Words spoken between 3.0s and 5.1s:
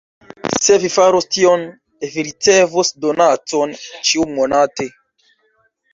donacon ĉiu-monate.